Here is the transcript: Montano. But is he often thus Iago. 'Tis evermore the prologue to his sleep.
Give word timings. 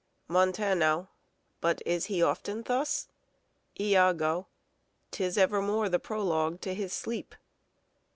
Montano. 0.27 1.09
But 1.59 1.83
is 1.85 2.05
he 2.05 2.23
often 2.23 2.63
thus 2.63 3.07
Iago. 3.79 4.47
'Tis 5.11 5.37
evermore 5.37 5.89
the 5.89 5.99
prologue 5.99 6.59
to 6.61 6.73
his 6.73 6.91
sleep. 6.91 7.35